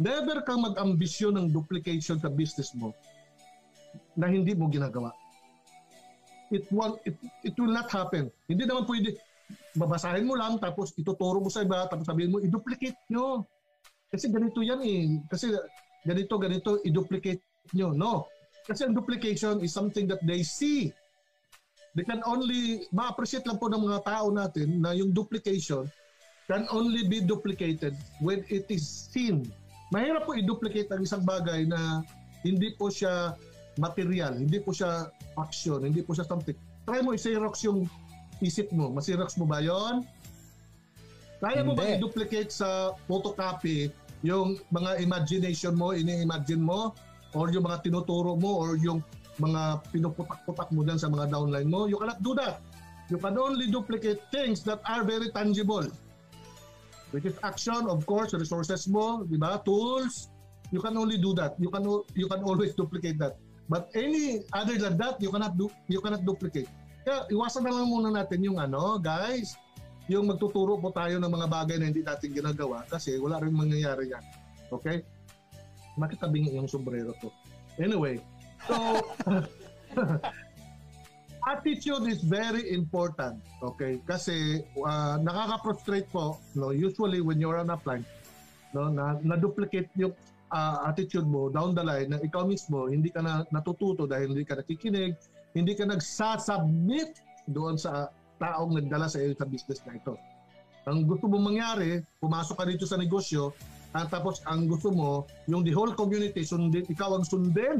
Never 0.00 0.42
kang 0.42 0.64
mag-ambisyon 0.64 1.38
ng 1.38 1.46
duplication 1.54 2.18
sa 2.18 2.32
business 2.32 2.74
mo 2.74 2.90
na 4.18 4.26
hindi 4.26 4.54
mo 4.56 4.66
ginagawa. 4.66 5.14
It, 6.50 6.66
will, 6.70 6.98
it, 7.06 7.14
it 7.42 7.54
will 7.58 7.70
not 7.70 7.90
happen. 7.90 8.30
Hindi 8.46 8.64
naman 8.66 8.86
pwede, 8.86 9.18
babasahin 9.74 10.26
mo 10.26 10.34
lang 10.38 10.58
tapos 10.58 10.94
ituturo 10.94 11.42
mo 11.42 11.50
sa 11.50 11.62
iba 11.62 11.86
tapos 11.86 12.06
sabihin 12.06 12.32
mo, 12.34 12.38
i-duplicate 12.42 12.98
nyo. 13.10 13.46
Kasi 14.10 14.30
ganito 14.30 14.62
yan 14.62 14.80
eh. 14.82 15.18
Kasi 15.26 15.50
ganito, 16.06 16.34
ganito, 16.38 16.70
i-duplicate 16.86 17.42
nyo. 17.74 17.90
No. 17.94 18.30
Kasi 18.64 18.88
ang 18.88 18.96
duplication 18.96 19.60
is 19.60 19.76
something 19.76 20.08
that 20.08 20.24
they 20.24 20.40
see. 20.40 20.88
They 21.94 22.02
can 22.02 22.24
only, 22.26 22.88
ma-appreciate 22.90 23.46
lang 23.46 23.60
po 23.60 23.70
ng 23.70 23.84
mga 23.86 24.00
tao 24.02 24.32
natin 24.32 24.82
na 24.82 24.96
yung 24.96 25.14
duplication 25.14 25.86
can 26.44 26.68
only 26.68 27.08
be 27.08 27.24
duplicated 27.24 27.96
when 28.20 28.44
it 28.52 28.68
is 28.68 28.84
seen. 28.84 29.48
Mahirap 29.88 30.28
po 30.28 30.36
i-duplicate 30.36 30.92
ang 30.92 31.00
isang 31.00 31.24
bagay 31.24 31.64
na 31.64 32.04
hindi 32.44 32.76
po 32.76 32.92
siya 32.92 33.32
material, 33.80 34.36
hindi 34.36 34.60
po 34.60 34.74
siya 34.74 35.08
action, 35.40 35.84
hindi 35.84 36.04
po 36.04 36.12
siya 36.12 36.28
something. 36.28 36.56
Try 36.84 37.00
mo 37.00 37.16
i-xerox 37.16 37.64
yung 37.64 37.88
isip 38.44 38.68
mo. 38.74 38.92
Masirox 38.92 39.40
mo 39.40 39.48
ba 39.48 39.64
yon? 39.64 40.04
Kaya 41.40 41.64
mo 41.64 41.72
ba 41.76 41.96
i-duplicate 41.96 42.52
sa 42.52 42.92
photocopy 43.08 43.88
yung 44.24 44.56
mga 44.72 45.00
imagination 45.04 45.76
mo, 45.76 45.92
ini-imagine 45.92 46.60
mo, 46.60 46.96
or 47.34 47.50
yung 47.50 47.66
mga 47.66 47.82
tinuturo 47.82 48.38
mo 48.38 48.62
or 48.62 48.78
yung 48.78 49.02
mga 49.42 49.82
pinuputak-putak 49.90 50.70
mo 50.70 50.86
dyan 50.86 50.98
sa 50.98 51.10
mga 51.10 51.26
downline 51.30 51.66
mo, 51.66 51.90
you 51.90 51.98
cannot 51.98 52.22
do 52.22 52.32
that. 52.38 52.62
You 53.10 53.18
can 53.20 53.36
only 53.36 53.68
duplicate 53.68 54.22
things 54.32 54.62
that 54.64 54.80
are 54.86 55.04
very 55.04 55.28
tangible. 55.34 55.84
Which 57.10 57.26
is 57.28 57.36
action, 57.42 57.86
of 57.86 58.06
course, 58.08 58.32
resources 58.34 58.88
mo, 58.88 59.22
di 59.26 59.36
ba? 59.36 59.60
Tools, 59.62 60.30
you 60.74 60.80
can 60.80 60.96
only 60.96 61.20
do 61.20 61.34
that. 61.38 61.54
You 61.60 61.70
can 61.70 61.84
you 62.16 62.26
can 62.26 62.42
always 62.42 62.74
duplicate 62.74 63.20
that. 63.22 63.38
But 63.70 63.92
any 63.94 64.42
other 64.50 64.74
than 64.80 64.98
that, 64.98 65.22
you 65.22 65.30
cannot 65.30 65.54
do 65.54 65.70
you 65.86 66.02
cannot 66.02 66.26
duplicate. 66.26 66.66
Kaya 67.04 67.28
iwasan 67.28 67.68
na 67.68 67.76
lang 67.76 67.86
muna 67.92 68.10
natin 68.10 68.40
yung 68.40 68.56
ano, 68.56 68.96
guys, 68.98 69.54
yung 70.08 70.26
magtuturo 70.28 70.80
po 70.80 70.88
tayo 70.90 71.20
ng 71.20 71.28
mga 71.28 71.46
bagay 71.48 71.76
na 71.78 71.86
hindi 71.92 72.00
natin 72.00 72.32
ginagawa 72.32 72.84
kasi 72.88 73.20
wala 73.20 73.40
rin 73.40 73.52
mangyayari 73.52 74.10
yan. 74.10 74.24
Okay? 74.72 75.04
Makitabing 75.96 76.50
yung 76.54 76.66
sombrero 76.66 77.14
ko. 77.22 77.30
Anyway, 77.78 78.18
so 78.66 78.74
attitude 81.46 82.08
is 82.08 82.22
very 82.24 82.72
important. 82.72 83.38
Okay? 83.62 84.00
Kasi 84.06 84.64
uh, 84.80 85.16
nakaka-frustrate 85.20 86.08
po, 86.10 86.40
no, 86.56 86.70
usually 86.72 87.20
when 87.20 87.38
you're 87.38 87.58
on 87.60 87.70
a 87.70 87.78
plank, 87.78 88.06
no, 88.72 88.88
na, 88.90 89.20
na-duplicate 89.22 89.90
yung 89.94 90.14
uh, 90.50 90.88
attitude 90.88 91.26
mo 91.26 91.50
down 91.50 91.74
the 91.74 91.84
line 91.84 92.10
na 92.10 92.18
ikaw 92.22 92.46
mismo 92.46 92.90
hindi 92.90 93.10
ka 93.10 93.22
na 93.22 93.46
natututo 93.50 94.06
dahil 94.06 94.34
hindi 94.34 94.46
ka 94.46 94.58
nakikinig, 94.58 95.14
hindi 95.54 95.72
ka 95.74 95.86
nagsasubmit 95.86 97.22
doon 97.46 97.78
sa 97.78 98.10
taong 98.40 98.74
nagdala 98.74 99.06
sa 99.06 99.22
iyo 99.22 99.36
sa 99.38 99.46
business 99.46 99.80
na 99.86 99.94
ito. 99.94 100.18
Ang 100.84 101.08
gusto 101.08 101.30
mong 101.30 101.54
mangyari, 101.54 102.02
pumasok 102.20 102.56
ka 102.60 102.64
dito 102.68 102.84
sa 102.84 103.00
negosyo, 103.00 103.56
at 103.94 104.10
tapos 104.10 104.42
ang 104.50 104.66
gusto 104.66 104.90
mo, 104.90 105.24
yung 105.46 105.62
the 105.62 105.70
whole 105.70 105.94
community, 105.94 106.42
sundin, 106.42 106.82
ikaw 106.90 107.14
ang 107.14 107.22
sundin 107.22 107.78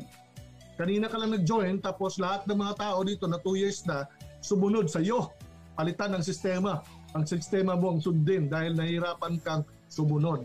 Kanina 0.74 1.06
ka 1.06 1.22
lang 1.22 1.30
nag-join 1.30 1.78
tapos 1.78 2.18
lahat 2.18 2.50
ng 2.50 2.58
mga 2.58 2.74
tao 2.82 2.98
dito 3.06 3.30
na 3.30 3.38
2 3.38 3.62
years 3.62 3.86
na 3.86 4.10
sumunod 4.42 4.90
sa 4.90 4.98
iyo. 4.98 5.30
Palitan 5.78 6.10
ng 6.18 6.24
sistema. 6.26 6.82
Ang 7.14 7.30
sistema 7.30 7.78
mo 7.78 7.94
ang 7.94 8.02
sundin 8.02 8.50
dahil 8.50 8.74
nahihirapan 8.74 9.38
kang 9.46 9.62
sumunod. 9.86 10.42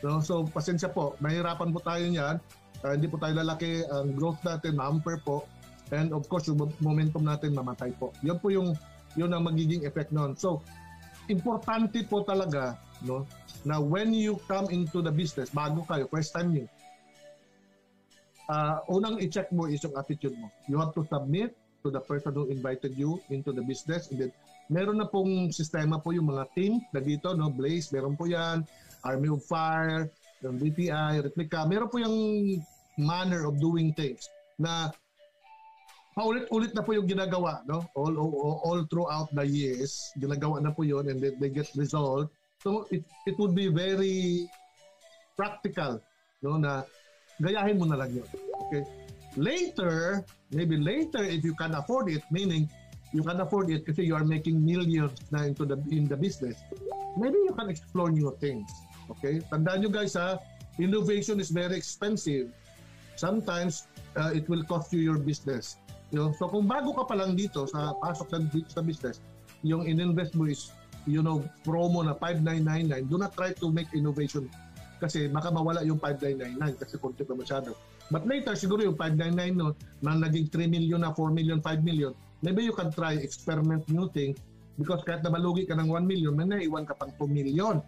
So, 0.00 0.08
so 0.24 0.34
pasensya 0.48 0.88
po, 0.88 1.20
nahihirapan 1.20 1.68
po 1.68 1.84
tayo 1.84 2.04
niyan. 2.08 2.40
Uh, 2.80 2.92
hindi 2.96 3.12
po 3.12 3.20
tayo 3.20 3.36
lalaki. 3.36 3.84
Ang 3.92 4.16
growth 4.16 4.40
natin, 4.40 4.80
hamper 4.80 5.20
po. 5.20 5.44
And 5.92 6.16
of 6.16 6.24
course, 6.32 6.48
yung 6.48 6.72
momentum 6.80 7.28
natin 7.28 7.52
mamatay 7.52 7.92
po. 8.00 8.16
Yun 8.24 8.40
po 8.40 8.48
yung 8.48 8.72
yun 9.20 9.32
ang 9.36 9.44
magiging 9.44 9.84
effect 9.84 10.16
noon. 10.16 10.32
So, 10.32 10.64
importante 11.28 12.00
po 12.08 12.24
talaga 12.24 12.80
no 13.02 13.26
na 13.66 13.82
when 13.82 14.14
you 14.14 14.38
come 14.46 14.70
into 14.70 15.02
the 15.02 15.10
business, 15.10 15.50
bago 15.50 15.82
kayo, 15.86 16.06
first 16.10 16.30
time 16.30 16.54
niyo, 16.54 16.66
uh, 18.48 18.80
unang 18.90 19.18
i-check 19.18 19.50
mo 19.50 19.66
is 19.66 19.82
yung 19.82 19.96
attitude 19.98 20.36
mo. 20.38 20.50
You 20.70 20.78
have 20.78 20.94
to 20.94 21.02
submit 21.06 21.52
to 21.82 21.90
the 21.90 22.02
person 22.02 22.34
who 22.34 22.50
invited 22.50 22.94
you 22.94 23.22
into 23.30 23.50
the 23.50 23.62
business. 23.62 24.10
And 24.10 24.18
then, 24.26 24.32
meron 24.70 24.98
na 24.98 25.06
pong 25.06 25.50
sistema 25.50 26.02
po 26.02 26.10
yung 26.14 26.30
mga 26.30 26.44
team 26.54 26.82
na 26.90 27.00
dito, 27.02 27.34
no? 27.34 27.50
Blaze, 27.50 27.90
meron 27.94 28.14
po 28.14 28.26
yan. 28.26 28.66
Army 29.06 29.30
of 29.30 29.42
Fire, 29.46 30.10
yung 30.42 30.58
BPI, 30.58 31.22
Replica. 31.22 31.66
Meron 31.66 31.88
po 31.90 32.02
yung 32.02 32.16
manner 32.98 33.46
of 33.46 33.62
doing 33.62 33.94
things 33.94 34.26
na 34.58 34.90
paulit-ulit 36.18 36.74
na 36.74 36.82
po 36.82 36.90
yung 36.98 37.06
ginagawa, 37.06 37.62
no? 37.62 37.86
All, 37.94 38.10
all, 38.18 38.58
all 38.66 38.80
throughout 38.90 39.30
the 39.30 39.46
years, 39.46 40.10
ginagawa 40.18 40.58
na 40.58 40.74
po 40.74 40.82
yun 40.82 41.06
and 41.06 41.22
then 41.22 41.38
they 41.38 41.46
get 41.46 41.70
resolved. 41.78 42.34
So, 42.58 42.86
it, 42.90 43.04
it 43.26 43.38
would 43.38 43.54
be 43.54 43.68
very 43.68 44.50
practical, 45.38 46.02
no? 46.42 46.58
Na 46.58 46.82
gayahin 47.38 47.78
mo 47.78 47.86
na 47.86 48.02
lang 48.02 48.10
yun. 48.10 48.28
Okay? 48.66 48.82
Later, 49.38 50.26
maybe 50.50 50.74
later 50.74 51.22
if 51.22 51.46
you 51.46 51.54
can 51.54 51.78
afford 51.78 52.10
it, 52.10 52.26
meaning 52.34 52.66
you 53.14 53.22
can 53.22 53.38
afford 53.40 53.70
it 53.70 53.86
kasi 53.86 54.02
you 54.02 54.18
are 54.18 54.26
making 54.26 54.58
millions 54.58 55.14
na 55.30 55.46
into 55.46 55.62
the 55.62 55.78
in 55.94 56.10
the 56.10 56.18
business. 56.18 56.58
Maybe 57.14 57.38
you 57.46 57.54
can 57.54 57.70
explore 57.70 58.10
new 58.10 58.34
things. 58.42 58.66
Okay? 59.16 59.38
Tandaan 59.46 59.86
nyo 59.86 59.90
guys 59.94 60.18
ha, 60.18 60.42
innovation 60.82 61.38
is 61.38 61.54
very 61.54 61.78
expensive. 61.78 62.50
Sometimes 63.14 63.86
uh, 64.18 64.34
it 64.34 64.50
will 64.50 64.66
cost 64.66 64.90
you 64.90 64.98
your 64.98 65.18
business. 65.22 65.78
You 66.10 66.18
know? 66.18 66.28
So 66.34 66.50
kung 66.50 66.66
bago 66.66 66.90
ka 66.98 67.06
pa 67.06 67.14
lang 67.14 67.38
dito 67.38 67.70
sa 67.70 67.94
pasok 68.02 68.26
sa, 68.34 68.38
sa 68.66 68.80
business, 68.82 69.22
yung 69.62 69.86
in-invest 69.86 70.34
mo 70.34 70.50
is 70.50 70.74
you 71.08 71.24
know, 71.24 71.40
promo 71.64 72.04
na 72.04 72.12
5999, 72.14 73.08
do 73.08 73.16
not 73.16 73.32
try 73.32 73.50
to 73.56 73.72
make 73.72 73.88
innovation 73.96 74.46
kasi 74.98 75.30
baka 75.30 75.48
mawala 75.48 75.80
yung 75.86 75.96
5999 76.02 76.82
kasi 76.84 76.94
konti 76.98 77.22
pa 77.24 77.32
masyado. 77.32 77.72
But 78.08 78.24
later, 78.24 78.56
siguro 78.58 78.82
yung 78.84 78.96
599 78.96 79.56
no, 79.56 79.76
na 80.00 80.16
naging 80.16 80.52
3 80.52 80.68
million 80.68 81.00
na 81.00 81.14
4 81.14 81.32
million, 81.32 81.58
5 81.60 81.80
million, 81.84 82.12
maybe 82.44 82.64
you 82.66 82.74
can 82.74 82.90
try 82.92 83.14
experiment 83.16 83.84
new 83.88 84.10
things 84.10 84.36
because 84.76 85.02
kahit 85.04 85.22
na 85.22 85.30
malugi 85.30 85.68
ka 85.68 85.76
ng 85.76 85.88
1 85.88 86.04
million, 86.08 86.32
may 86.34 86.46
naiwan 86.46 86.84
ka 86.84 86.96
pang 86.96 87.12
2 87.16 87.28
million. 87.30 87.80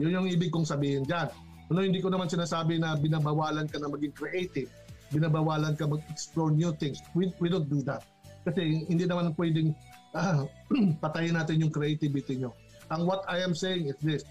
Yun 0.00 0.12
yung 0.22 0.28
ibig 0.28 0.52
kong 0.52 0.66
sabihin 0.66 1.04
dyan. 1.04 1.28
Ano, 1.72 1.80
hindi 1.80 2.04
ko 2.04 2.12
naman 2.12 2.28
sinasabi 2.28 2.76
na 2.76 2.94
binabawalan 2.98 3.64
ka 3.64 3.80
na 3.80 3.88
maging 3.88 4.12
creative, 4.12 4.68
binabawalan 5.08 5.72
ka 5.72 5.88
mag-explore 5.88 6.52
new 6.52 6.72
things. 6.76 7.00
We, 7.16 7.32
we 7.40 7.48
don't 7.48 7.68
do 7.68 7.80
that. 7.88 8.04
Kasi 8.44 8.86
hindi 8.90 9.08
naman 9.08 9.32
pwedeng 9.38 9.72
ah, 10.12 10.44
patayin 11.02 11.36
natin 11.36 11.64
yung 11.64 11.72
creativity 11.72 12.40
nyo. 12.40 12.52
Ang 12.90 13.06
what 13.06 13.22
I 13.30 13.44
am 13.44 13.54
saying 13.54 13.86
is 13.92 13.98
this, 14.02 14.22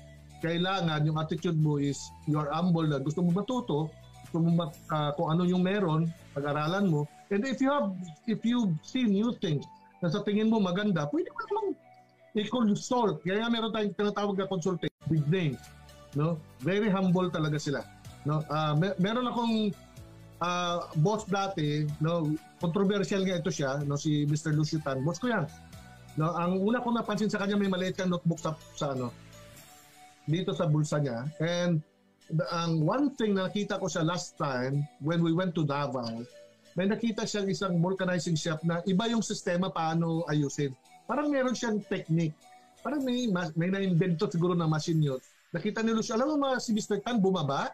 kailangan 0.41 1.05
yung 1.05 1.21
attitude 1.21 1.55
mo 1.61 1.77
is 1.77 2.01
you 2.25 2.41
are 2.41 2.49
humble 2.49 2.83
na 2.83 2.97
gusto 2.97 3.21
mo 3.21 3.31
matuto, 3.31 3.93
gusto 4.27 4.37
mo 4.41 4.65
mat, 4.65 4.73
uh, 4.89 5.13
kung 5.15 5.31
ano 5.31 5.45
yung 5.45 5.61
meron, 5.63 6.09
pag-aralan 6.33 6.89
mo. 6.89 7.05
And 7.31 7.47
if 7.47 7.61
you 7.63 7.71
have, 7.71 7.95
if 8.27 8.43
you 8.43 8.75
see 8.83 9.07
new 9.07 9.31
things 9.39 9.63
na 10.03 10.11
sa 10.11 10.25
tingin 10.25 10.49
mo 10.51 10.59
maganda, 10.59 11.07
pwede 11.13 11.29
mo 11.31 11.39
namang 11.47 11.69
i-consult. 12.35 13.23
Kaya 13.23 13.47
meron 13.47 13.71
tayong 13.71 13.95
tinatawag 13.95 14.35
na 14.35 14.49
consulting 14.49 14.91
with 15.07 15.23
names. 15.29 15.61
No? 16.17 16.35
Very 16.59 16.91
humble 16.91 17.31
talaga 17.31 17.55
sila. 17.61 17.85
No? 18.27 18.43
Uh, 18.49 18.75
mer- 18.75 18.97
meron 18.99 19.29
akong 19.29 19.55
uh, 20.41 20.89
boss 20.99 21.23
dati, 21.29 21.85
no, 22.01 22.33
controversial 22.59 23.23
nga 23.23 23.39
ito 23.39 23.53
siya, 23.53 23.85
no, 23.85 23.95
si 23.95 24.25
Mr. 24.25 24.51
Lucio 24.51 24.81
Tan. 24.81 25.05
Boss 25.05 25.21
ko 25.21 25.29
yan. 25.29 25.45
No, 26.19 26.35
ang 26.35 26.59
una 26.59 26.83
kong 26.83 26.99
napansin 26.99 27.31
sa 27.31 27.39
kanya 27.39 27.55
may 27.55 27.71
maliit 27.71 27.95
kang 27.95 28.11
notebook 28.11 28.39
sa, 28.39 28.51
sa 28.75 28.91
ano, 28.91 29.15
dito 30.27 30.51
sa 30.51 30.67
bulsa 30.67 30.99
niya. 30.99 31.23
And 31.39 31.79
the, 32.27 32.43
ang 32.51 32.83
one 32.83 33.15
thing 33.15 33.35
na 33.35 33.47
nakita 33.47 33.79
ko 33.79 33.87
siya 33.87 34.03
last 34.03 34.35
time 34.35 34.83
when 34.99 35.23
we 35.23 35.31
went 35.31 35.55
to 35.55 35.63
Davao, 35.63 36.27
may 36.75 36.87
nakita 36.87 37.23
siyang 37.23 37.47
isang 37.51 37.79
vulcanizing 37.79 38.35
shop 38.35 38.63
na 38.63 38.83
iba 38.87 39.07
yung 39.07 39.23
sistema 39.23 39.71
paano 39.71 40.27
ayusin. 40.27 40.71
Parang 41.07 41.31
meron 41.31 41.55
siyang 41.55 41.79
technique. 41.87 42.35
Parang 42.81 43.03
may, 43.03 43.27
may 43.55 43.69
na-invento 43.69 44.27
siguro 44.31 44.55
na 44.55 44.67
machine 44.67 44.99
yun. 44.99 45.19
Nakita 45.51 45.83
ni 45.83 45.91
Lucio, 45.91 46.15
alam 46.15 46.31
mo 46.31 46.35
ma, 46.39 46.59
si 46.63 46.71
Mr. 46.71 47.03
Tan 47.03 47.19
bumaba? 47.19 47.67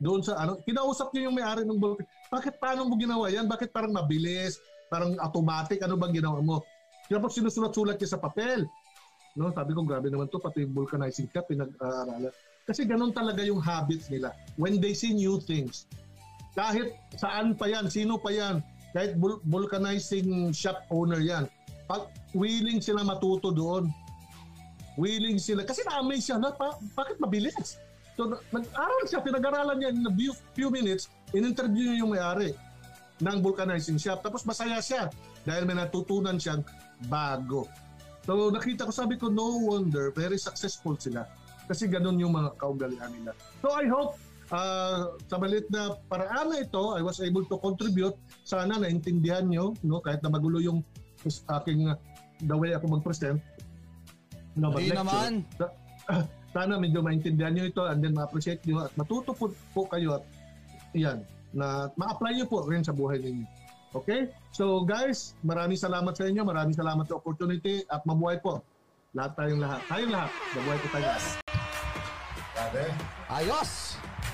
Doon 0.00 0.24
sa 0.24 0.40
ano, 0.40 0.56
kinausap 0.64 1.12
niya 1.12 1.28
yung 1.28 1.36
may-ari 1.36 1.62
ng 1.68 1.76
vulcan. 1.76 2.08
Bakit 2.32 2.56
paano 2.56 2.88
mo 2.88 2.96
ginawa 2.96 3.28
yan? 3.28 3.44
Bakit 3.44 3.68
parang 3.68 3.92
mabilis? 3.92 4.56
Parang 4.88 5.12
automatic? 5.20 5.84
Ano 5.84 6.00
bang 6.00 6.16
ginawa 6.16 6.40
mo? 6.40 6.64
Tapos 7.10 7.34
sinusulat-sulat 7.34 7.98
niya 7.98 8.14
sa 8.14 8.22
papel. 8.22 8.70
No, 9.34 9.50
sabi 9.50 9.74
ko 9.74 9.82
grabe 9.82 10.06
naman 10.06 10.30
to 10.30 10.38
pati 10.38 10.62
vulcanizing 10.62 11.26
ka 11.34 11.42
pinag-aaralan. 11.42 12.30
Kasi 12.66 12.86
ganun 12.86 13.10
talaga 13.10 13.42
yung 13.42 13.58
habits 13.58 14.06
nila. 14.06 14.30
When 14.54 14.78
they 14.78 14.94
see 14.94 15.10
new 15.10 15.42
things, 15.42 15.90
kahit 16.54 16.94
saan 17.18 17.58
pa 17.58 17.66
yan, 17.66 17.90
sino 17.90 18.14
pa 18.14 18.30
yan, 18.30 18.62
kahit 18.94 19.18
vulcanizing 19.46 20.54
shop 20.54 20.86
owner 20.90 21.18
yan, 21.18 21.50
pag 21.90 22.06
willing 22.30 22.78
sila 22.78 23.02
matuto 23.02 23.50
doon. 23.50 23.90
Willing 24.94 25.38
sila. 25.42 25.66
Kasi 25.66 25.82
na-amaze 25.82 26.30
siya 26.30 26.38
na, 26.38 26.54
pa, 26.54 26.78
bakit 26.94 27.18
mabilis? 27.18 27.78
So, 28.14 28.38
nag-aral 28.54 29.04
siya, 29.06 29.22
pinag-aralan 29.22 29.76
niya 29.78 29.90
in 29.94 30.06
a 30.06 30.12
few, 30.14 30.32
few 30.54 30.68
minutes, 30.70 31.10
in-interview 31.34 31.90
niya 31.90 32.06
yung 32.06 32.12
may-ari 32.14 32.54
ng 33.22 33.38
vulcanizing 33.40 33.98
shop. 33.98 34.22
Tapos 34.24 34.42
masaya 34.42 34.78
siya 34.82 35.08
dahil 35.46 35.64
may 35.64 35.76
natutunan 35.78 36.36
siyang 36.36 36.66
bago. 37.08 37.70
So 38.28 38.52
nakita 38.52 38.84
ko, 38.88 38.92
sabi 38.92 39.16
ko, 39.16 39.32
no 39.32 39.64
wonder, 39.64 40.12
very 40.12 40.36
successful 40.36 40.98
sila. 41.00 41.24
Kasi 41.70 41.86
ganun 41.86 42.18
yung 42.20 42.34
mga 42.34 42.58
kaugalian 42.58 43.10
nila. 43.14 43.32
So 43.62 43.72
I 43.72 43.86
hope 43.86 44.18
uh, 44.52 45.16
sa 45.30 45.36
malit 45.38 45.66
na 45.70 45.96
paraan 46.10 46.52
na 46.52 46.58
ito, 46.60 46.98
I 46.98 47.02
was 47.02 47.22
able 47.22 47.46
to 47.48 47.56
contribute. 47.56 48.18
Sana 48.44 48.76
naintindihan 48.76 49.46
nyo, 49.48 49.72
no, 49.86 50.02
kahit 50.02 50.20
na 50.20 50.30
magulo 50.34 50.60
yung 50.60 50.84
aking 51.26 51.88
uh, 51.88 51.96
the 52.44 52.56
way 52.56 52.74
ako 52.74 53.00
mag-present. 53.00 53.40
No, 54.58 54.74
Hindi 54.74 54.92
naman. 54.92 55.46
Sana 56.54 56.82
medyo 56.82 56.98
maintindihan 56.98 57.54
nyo 57.54 57.64
ito 57.70 57.86
and 57.86 58.02
then 58.02 58.10
ma-appreciate 58.10 58.58
nyo 58.66 58.82
at 58.82 58.92
matuto 58.98 59.30
po, 59.30 59.54
po 59.70 59.86
kayo 59.86 60.18
at 60.18 60.24
yan, 60.90 61.22
na 61.54 61.86
ma-apply 61.94 62.34
nyo 62.34 62.46
po 62.50 62.66
rin 62.66 62.82
sa 62.82 62.90
buhay 62.90 63.22
ninyo. 63.22 63.46
Okay? 63.90 64.30
So 64.50 64.82
guys, 64.82 65.34
maraming 65.42 65.74
salamat 65.76 66.14
sa 66.14 66.26
inyo. 66.26 66.42
Maraming 66.42 66.74
salamat 66.74 67.04
sa 67.06 67.18
opportunity 67.18 67.82
at 67.86 68.06
mabuhay 68.06 68.38
po. 68.38 68.62
Lahat 69.10 69.34
tayong 69.34 69.58
lahat. 69.58 69.80
Tayong 69.90 70.12
lahat. 70.14 70.30
Mabuhay 70.54 70.78
po 70.78 70.86
tayo. 70.94 71.06
Sabi? 72.54 72.84
Ayos! 73.26 73.70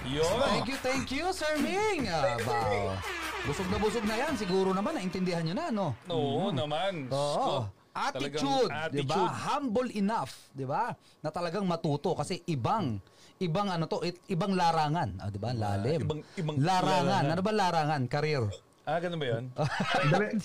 Yun. 0.07 0.39
Thank 0.45 0.69
you, 0.69 0.79
thank 0.79 1.09
you, 1.11 1.27
Sir 1.33 1.57
Ming. 1.59 2.07
Ah, 2.07 2.37
wow. 2.45 2.95
Busog 3.43 3.69
na 3.71 3.79
busog 3.79 4.05
na 4.05 4.17
yan. 4.19 4.35
Siguro 4.37 4.71
naman, 4.71 4.95
naintindihan 4.95 5.43
nyo 5.43 5.55
na, 5.55 5.67
no? 5.71 5.89
Oo 6.07 6.51
naman. 6.53 7.09
Oo. 7.11 7.67
Attitude, 7.97 8.69
Talagang 8.69 8.93
'di 8.93 9.03
ba? 9.09 9.15
attitude. 9.17 9.33
Humble 9.49 9.91
enough, 9.97 10.33
'di 10.53 10.69
ba? 10.69 10.93
Na 11.25 11.33
talagang 11.33 11.65
matuto 11.65 12.13
kasi 12.13 12.45
ibang 12.45 13.01
ibang 13.41 13.73
ano 13.73 13.89
to, 13.89 14.05
it- 14.05 14.21
ibang 14.29 14.53
larangan, 14.53 15.17
ah, 15.17 15.33
'di 15.33 15.41
ba? 15.41 15.57
Lalim. 15.57 16.05
ibang- 16.05 16.25
ibang 16.37 16.57
larangan. 16.61 16.93
larangan. 16.93 17.25
Ano 17.33 17.41
ba 17.41 17.53
larangan? 17.57 18.01
Career. 18.05 18.45
Ah, 18.87 19.03
ganun 19.03 19.19
ba 19.19 19.27
yun? 19.27 19.45
Dali. 20.15 20.39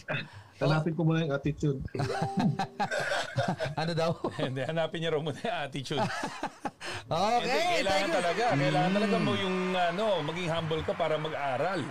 Hanapin 0.58 0.94
ko 0.94 1.02
muna 1.02 1.22
yung 1.22 1.30
attitude. 1.32 1.78
ano 3.82 3.92
daw? 3.94 4.12
Hindi, 4.42 4.62
hanapin 4.62 4.98
niya 4.98 5.14
raw 5.14 5.22
muna 5.22 5.38
yung 5.38 5.60
attitude. 5.62 6.02
Okay, 6.02 7.38
Hindi, 7.38 7.50
kailangan 7.50 7.86
thank 7.86 8.10
you. 8.10 8.18
talaga. 8.18 8.44
Kailangan 8.58 8.92
talaga 8.94 9.18
mo 9.18 9.32
yung 9.38 9.58
ano, 9.74 10.06
maging 10.22 10.48
humble 10.50 10.82
ka 10.82 10.94
para 10.94 11.16
mag-aral. 11.18 11.82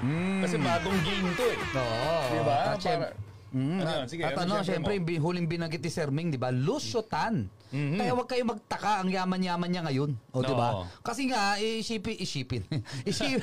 Kasi 0.42 0.57
bagong 0.59 1.00
game 1.02 1.28
to 1.35 1.45
eh. 1.47 1.59
Oo. 1.76 2.14
Di 2.30 2.40
ba? 2.42 2.59
At 2.69 2.78
syem- 2.78 3.07
Para- 3.07 3.29
Mm, 3.50 3.83
Ano 3.83 3.90
yun? 3.90 4.07
Sige, 4.07 4.23
at 4.23 4.38
ano 4.38 4.62
ano, 4.62 4.62
syempre, 4.62 4.95
mo? 5.02 5.26
huling 5.26 5.50
binanggit 5.50 5.83
ni 5.83 5.90
Sir 5.90 6.14
Ming, 6.14 6.30
di 6.30 6.38
ba? 6.38 6.54
Lusyutan. 6.54 7.50
Mhm. 7.75 7.99
Kaya 7.99 8.11
huwag 8.14 8.28
kayo 8.30 8.42
magtaka 8.47 9.02
ang 9.02 9.11
yaman-yaman 9.11 9.69
niya 9.71 9.83
ngayon. 9.87 10.11
O, 10.30 10.42
di 10.42 10.54
ba? 10.54 10.87
Kasi 11.02 11.26
nga, 11.30 11.59
isipin, 11.59 12.14
isipin. 12.19 12.62
isipin, 13.11 13.42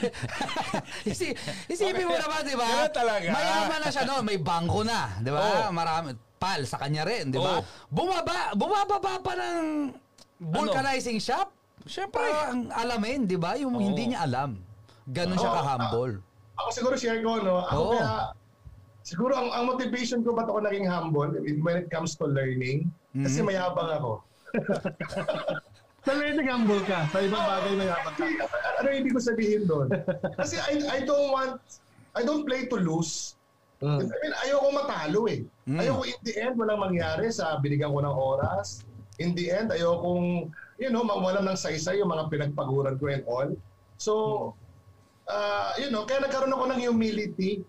isi, 1.11 1.35
isipin 1.67 2.07
mo 2.07 2.15
naman, 2.15 2.39
di 2.47 2.55
ba? 2.55 2.87
Talaga. 2.87 3.27
Mayaman 3.31 3.79
na 3.83 3.89
siya 3.91 4.03
noon, 4.07 4.23
may 4.23 4.39
bangko 4.39 4.87
na, 4.87 5.11
di 5.19 5.31
ba? 5.31 5.39
Oo. 5.43 5.75
Marami, 5.75 6.15
pal 6.39 6.63
sa 6.63 6.79
kanya 6.79 7.03
rin, 7.03 7.27
di 7.27 7.39
ba? 7.39 7.59
Oo. 7.59 7.67
Bumaba, 7.91 8.55
bumababa 8.55 9.19
pa 9.19 9.33
ng 9.35 9.91
vulcanizing 10.39 11.19
shop. 11.19 11.51
Siyempre. 11.83 12.19
Parang 12.19 12.67
alamin, 12.71 13.27
di 13.27 13.35
ba? 13.35 13.59
Yung 13.59 13.75
Oo. 13.75 13.83
hindi 13.83 14.11
niya 14.11 14.23
alam. 14.23 14.55
Ganon 15.07 15.35
siya 15.35 15.51
Oo. 15.51 15.57
ka-humble. 15.59 16.15
Ako 16.57 16.69
siguro 16.73 16.95
share 16.99 17.19
ko, 17.23 17.39
no? 17.39 17.63
Ako 17.63 17.79
Oo. 17.79 17.91
kaya, 17.95 18.35
siguro 19.07 19.31
ang, 19.39 19.49
ang 19.55 19.65
motivation 19.71 20.19
ko 20.19 20.35
ba't 20.35 20.51
ako 20.51 20.59
naging 20.67 20.83
humble 20.83 21.31
when 21.63 21.75
it 21.79 21.87
comes 21.87 22.19
to 22.19 22.27
learning? 22.27 22.91
Kasi 23.23 23.39
Mm-hmm. 23.39 23.47
mayabang 23.47 23.91
ako. 23.97 24.11
Sa 26.07 26.11
learning 26.15 26.47
humble 26.47 26.83
ka, 26.87 27.07
sa 27.11 27.19
ibang 27.19 27.43
bagay 27.43 27.75
mayabang 27.75 28.15
ka. 28.15 28.23
Mm. 28.23 28.35
Kasi, 28.39 28.79
ano 28.79 28.87
ibig 28.95 29.13
ko 29.15 29.19
sabihin 29.19 29.63
doon? 29.67 29.87
Kasi 30.39 30.55
I, 30.55 30.73
I 30.87 30.99
don't 31.03 31.31
want, 31.31 31.59
I 32.15 32.23
don't 32.23 32.43
play 32.47 32.67
to 32.67 32.77
lose. 32.79 33.35
I 33.79 33.87
Mm. 33.87 34.09
mean, 34.09 34.33
ayoko 34.41 34.67
matalo 34.73 35.21
eh. 35.29 35.45
Ayoko 35.69 36.01
in 36.01 36.17
the 36.25 36.33
end, 36.41 36.55
walang 36.57 36.81
mangyari 36.81 37.29
sa 37.29 37.61
binigyan 37.61 37.93
ko 37.93 38.01
ng 38.01 38.15
oras. 38.17 38.81
In 39.21 39.37
the 39.37 39.53
end, 39.53 39.69
ayokong, 39.69 40.49
you 40.79 40.89
know, 40.89 41.05
mawalan 41.05 41.45
ng 41.45 41.57
saysay 41.57 42.01
yung 42.01 42.09
mga 42.09 42.25
pinagpaguran 42.29 42.97
ko 42.97 43.05
and 43.09 43.23
all. 43.29 43.49
So, 43.97 44.13
uh, 45.29 45.77
you 45.77 45.93
know, 45.93 46.09
kaya 46.09 46.25
nagkaroon 46.25 46.53
ako 46.53 46.65
ng 46.73 46.81
humility 46.81 47.61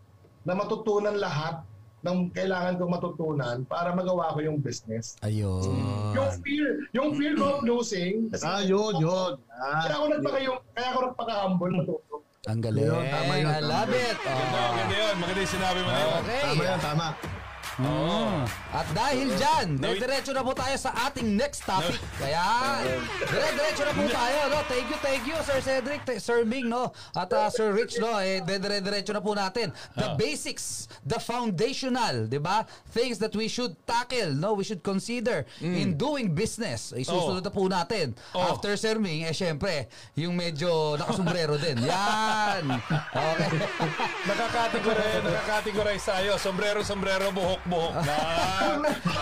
na 0.43 0.53
matutunan 0.55 1.17
lahat 1.17 1.63
ng 1.99 2.31
kailangan 2.31 2.79
kong 2.79 2.93
matutunan 2.95 3.57
para 3.67 3.91
magawa 3.91 4.31
ko 4.31 4.39
yung 4.39 4.63
business. 4.63 5.19
Ayun. 5.21 5.67
Yung 6.15 6.31
fear, 6.41 6.69
yung 6.95 7.11
fear 7.15 7.35
of 7.35 7.67
losing, 7.67 8.31
kasi 8.31 8.47
Ah, 8.47 8.63
yun, 8.63 8.95
yun. 8.97 9.35
kaya 9.51 9.95
ako 9.99 10.05
nagpaka 10.15 10.39
yung, 10.39 10.59
kaya 10.73 10.89
ako 10.95 10.99
nagpaka-humble 11.11 11.73
matuto. 11.75 12.15
Ang 12.47 12.63
galing. 12.63 12.87
Yun, 12.87 13.05
tama 13.11 13.33
yun, 13.35 13.51
I 13.51 13.61
love 13.61 13.91
yun. 13.91 13.99
it. 13.99 14.17
Ganda, 14.17 14.39
Oh. 14.39 14.69
maganda 14.73 14.95
yun. 14.97 15.15
Maganda 15.19 15.41
yung 15.43 15.53
sinabi 15.53 15.79
mo 15.83 15.91
na 15.91 15.99
yun. 15.99 16.13
Okay. 16.23 16.43
tama 16.47 16.63
yan, 16.65 16.81
tama. 16.81 17.07
Mm. 17.79 18.43
At 18.75 18.91
dahil 18.91 19.31
dyan, 19.39 19.79
No, 19.79 19.95
diretso 19.95 20.35
na 20.35 20.43
po 20.43 20.51
tayo 20.51 20.75
sa 20.75 20.91
ating 21.07 21.39
next 21.39 21.63
topic. 21.63 21.95
Kaya, 22.19 22.43
dire-diretso 23.23 23.87
na 23.87 23.93
po 23.95 24.05
tayo. 24.11 24.39
No? 24.51 24.59
Thank 24.67 24.87
you, 24.91 24.99
thank 24.99 25.23
you, 25.23 25.37
Sir 25.47 25.59
Cedric, 25.63 26.03
Sir 26.19 26.43
Ming, 26.43 26.67
no? 26.67 26.91
at 27.15 27.31
uh, 27.31 27.47
Sir 27.49 27.71
Rich. 27.71 28.03
No? 28.03 28.19
Eh, 28.19 28.43
dire-diretso 28.43 29.15
na 29.15 29.23
po 29.23 29.33
natin. 29.33 29.71
The 29.95 30.09
Ah. 30.09 30.17
basics, 30.19 30.89
the 31.07 31.23
foundational, 31.23 32.27
di 32.27 32.43
ba? 32.43 32.67
Things 32.91 33.23
that 33.23 33.31
we 33.33 33.47
should 33.47 33.79
tackle, 33.87 34.35
no? 34.35 34.59
we 34.59 34.67
should 34.67 34.83
consider 34.83 35.47
in 35.63 35.95
doing 35.95 36.35
business. 36.35 36.91
Isusunod 36.91 37.47
na 37.47 37.53
po 37.55 37.71
natin. 37.71 38.11
Mm. 38.11 38.35
Oh. 38.35 38.59
After 38.59 38.75
Sir 38.75 38.99
Ming, 38.99 39.23
eh 39.23 39.31
syempre, 39.31 39.87
yung 40.19 40.35
medyo 40.35 40.99
nakasombrero 40.99 41.55
din. 41.57 41.79
Yan. 41.87 42.65
Okay. 43.19 43.51
Nakakategorize, 44.27 45.21
nakakategorize 45.23 46.05
tayo. 46.05 46.31
Sombrero, 46.39 46.81
sombrero, 46.83 47.31
buhok, 47.31 47.61
buhok. 47.69 47.93
Na. 48.09 48.17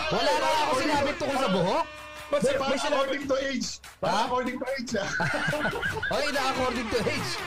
Wala 0.09 0.31
na 0.33 0.47
ako 0.63 0.73
sinabi 0.79 1.09
tungkol 1.15 1.37
sa 1.37 1.49
buhok. 1.49 1.85
Ba't 2.27 2.43
Hindi, 2.43 2.51
si- 2.51 2.59
parang 2.59 2.79
according 2.91 3.23
to 3.23 3.35
age. 3.39 3.67
Parang 3.97 4.11
Ha? 4.11 4.23
according 4.27 4.57
to 4.59 4.65
age. 4.69 4.91
ah. 4.93 5.07
Okay, 6.11 6.29
na 6.29 6.41
according 6.51 6.87
to 6.87 6.99
age. 7.01 7.31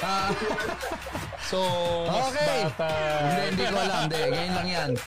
Ah, 0.00 0.28
So, 1.44 1.60
mas 2.08 2.32
okay. 2.32 2.64
bata. 2.64 2.88
Hindi, 3.20 3.42
hindi 3.52 3.64
ko 3.68 3.76
alam. 3.78 4.00
Hindi, 4.08 4.20
ngayon 4.26 4.52
lang 4.54 4.68
yan. 4.70 4.90